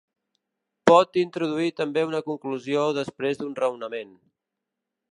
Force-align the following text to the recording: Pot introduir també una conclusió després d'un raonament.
Pot 0.91 1.19
introduir 1.25 1.69
també 1.83 2.05
una 2.13 2.23
conclusió 2.31 2.89
després 3.01 3.41
d'un 3.43 3.55
raonament. 3.63 4.21